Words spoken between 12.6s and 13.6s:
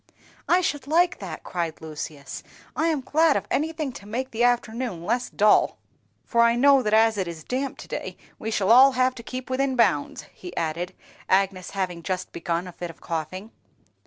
a fit of coughing.